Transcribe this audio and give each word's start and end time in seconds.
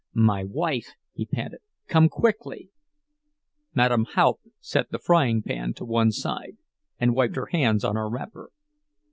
"My 0.15 0.43
wife!" 0.43 0.93
he 1.13 1.27
panted. 1.27 1.59
"Come 1.87 2.09
quickly!" 2.09 2.71
Madame 3.75 4.05
Haupt 4.15 4.47
set 4.59 4.89
the 4.89 4.97
frying 4.97 5.43
pan 5.43 5.75
to 5.75 5.85
one 5.85 6.11
side 6.11 6.57
and 6.99 7.13
wiped 7.13 7.35
her 7.35 7.49
hands 7.51 7.85
on 7.85 7.95
her 7.95 8.09
wrapper. 8.09 8.49